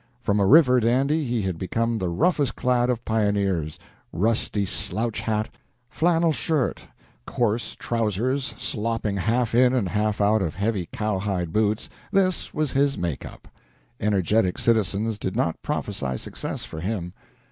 From 0.19 0.39
a 0.39 0.47
river 0.47 0.79
dandy 0.79 1.25
he 1.25 1.43
had 1.43 1.59
become 1.59 1.99
the 1.99 2.09
roughest 2.09 2.55
clad 2.55 2.89
of 2.89 3.05
pioneers 3.05 3.77
rusty 4.11 4.65
slouch 4.65 5.19
hat, 5.21 5.49
flannel 5.91 6.33
shirt, 6.33 6.81
coarse 7.27 7.75
trousers 7.75 8.43
slopping 8.57 9.17
half 9.17 9.53
in 9.53 9.73
and 9.75 9.89
half 9.89 10.19
out 10.19 10.41
of 10.41 10.55
heavy 10.55 10.89
cowhide 10.91 11.53
boots, 11.53 11.87
this 12.11 12.51
was 12.51 12.71
his 12.71 12.97
make 12.97 13.27
up. 13.27 13.47
Energetic 13.99 14.57
citizens 14.57 15.19
did 15.19 15.35
not 15.35 15.61
prophesy 15.61 16.17
success 16.17 16.63
for 16.63 16.79
him. 16.79 17.13